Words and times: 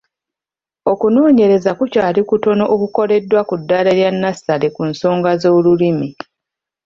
Okunoonyereza 0.91 1.71
kukyali 1.79 2.21
kutono 2.29 2.63
okukoleddwa 2.73 3.41
ku 3.49 3.55
ddaala 3.61 3.91
lya 3.97 4.09
nnasale 4.13 4.67
ku 4.75 4.81
nsonga 4.91 5.31
z’olulimi. 5.41 6.09